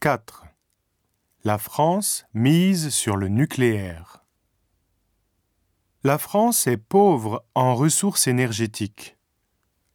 [0.00, 0.44] 4.
[1.42, 4.24] La France mise sur le nucléaire.
[6.04, 9.16] La France est pauvre en ressources énergétiques,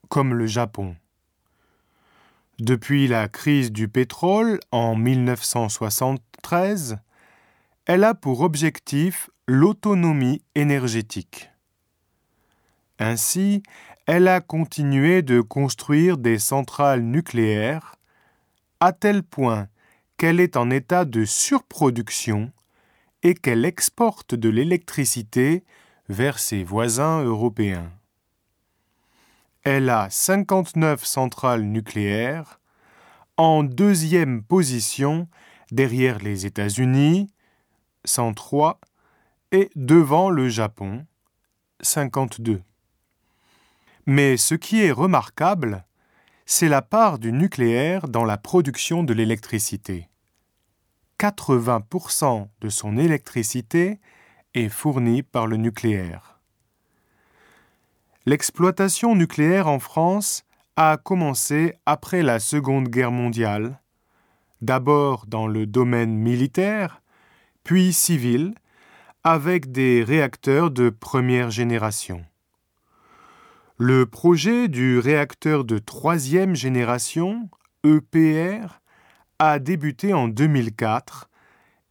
[0.10, 0.98] comme le Japon.
[2.60, 6.98] Depuis la crise du pétrole en 1973,
[7.86, 11.50] elle a pour objectif l'autonomie énergétique.
[13.00, 13.64] Ainsi,
[14.06, 17.96] elle a continué de construire des centrales nucléaires
[18.82, 19.70] à tel point
[20.24, 22.54] qu'elle est en état de surproduction
[23.24, 25.66] et qu'elle exporte de l'électricité
[26.08, 27.92] vers ses voisins européens.
[29.64, 32.62] Elle a 59 centrales nucléaires,
[33.36, 35.28] en deuxième position
[35.74, 37.30] derrière les États-Unis,
[38.06, 38.80] 103,
[39.52, 41.06] et devant le Japon,
[41.82, 42.62] 52.
[44.06, 45.84] Mais ce qui est remarquable,
[46.46, 50.08] c'est la part du nucléaire dans la production de l'électricité.
[51.20, 54.00] 80% de son électricité
[54.54, 56.40] est fournie par le nucléaire.
[58.26, 60.44] L'exploitation nucléaire en France
[60.76, 63.80] a commencé après la Seconde Guerre mondiale,
[64.62, 67.02] d'abord dans le domaine militaire,
[67.64, 68.56] puis civil,
[69.24, 72.26] avec des réacteurs de première génération.
[73.78, 77.50] Le projet du réacteur de troisième génération,
[77.84, 78.82] EPR,
[79.40, 81.30] a débuté en 2004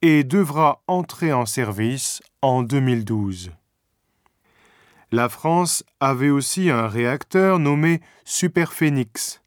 [0.02, 3.52] et devra entrer en service en 2012.
[5.12, 9.42] La France avait aussi un réacteur nommé Superphénix.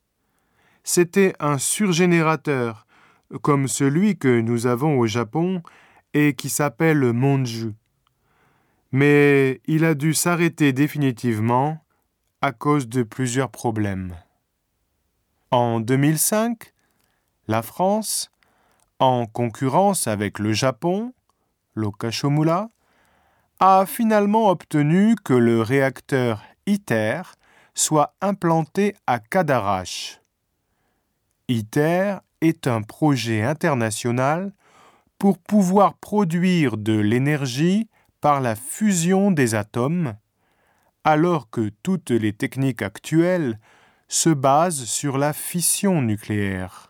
[0.84, 2.86] C'était un surgénérateur,
[3.42, 5.64] comme celui que nous avons au Japon
[6.14, 7.74] et qui s'appelle Monju.
[8.92, 11.84] Mais il a dû s'arrêter définitivement
[12.42, 14.16] à cause de plusieurs problèmes.
[15.50, 16.75] En 2005,
[17.48, 18.32] la France,
[19.00, 21.14] en concurrence avec le Japon,
[21.76, 22.70] l'Okashomula,
[23.60, 27.22] a finalement obtenu que le réacteur ITER
[27.74, 30.22] soit implanté à Cadarache.
[31.48, 34.52] ITER est un projet international
[35.18, 37.88] pour pouvoir produire de l'énergie
[38.22, 40.16] par la fusion des atomes
[41.06, 43.60] alors que toutes les techniques actuelles
[44.08, 46.85] se basent sur la fission nucléaire.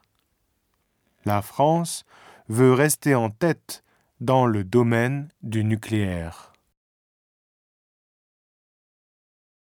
[1.25, 2.05] La France
[2.49, 3.83] veut rester en tête
[4.21, 6.54] dans le domaine du nucléaire.